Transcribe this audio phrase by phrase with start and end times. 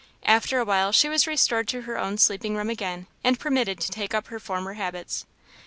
[0.25, 3.91] After a while she was restored to her own sleeping room again, and permitted to
[3.91, 5.27] take up her former habits.